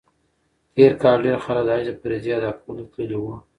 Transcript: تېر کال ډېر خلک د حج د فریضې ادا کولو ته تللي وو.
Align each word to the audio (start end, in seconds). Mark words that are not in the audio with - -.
تېر 0.75 0.91
کال 1.01 1.17
ډېر 1.25 1.37
خلک 1.45 1.63
د 1.65 1.69
حج 1.75 1.85
د 1.87 1.91
فریضې 2.01 2.31
ادا 2.37 2.51
کولو 2.61 2.83
ته 2.85 2.91
تللي 2.93 3.17
وو. 3.19 3.35